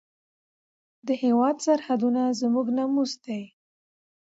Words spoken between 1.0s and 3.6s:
د هېواد سرحدونه زموږ ناموس دی.